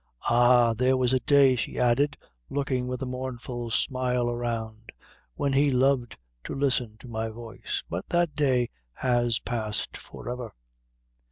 "Ah! 0.31 0.73
there 0.73 0.97
was 0.97 1.13
a 1.13 1.19
day," 1.19 1.55
she 1.55 1.77
added, 1.77 2.17
looking 2.49 2.87
with 2.87 3.03
a 3.03 3.05
mournful 3.05 3.69
smile 3.69 4.31
around, 4.31 4.91
"when 5.35 5.53
he 5.53 5.69
loved 5.69 6.17
to 6.43 6.55
listen 6.55 6.97
to 6.97 7.07
my 7.07 7.29
voice; 7.29 7.83
but 7.87 8.09
that 8.09 8.33
day 8.33 8.71
has 8.93 9.37
passed 9.37 9.95
forever." 9.95 10.55